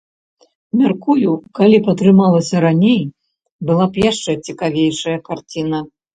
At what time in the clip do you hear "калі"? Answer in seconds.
1.59-1.77